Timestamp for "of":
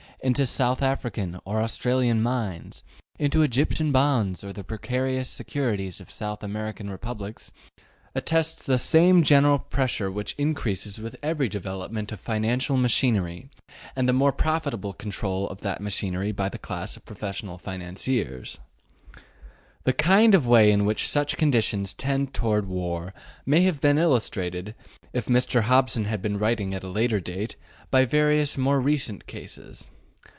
5.99-6.11, 12.11-12.19, 15.49-15.61, 16.95-17.03, 20.35-20.45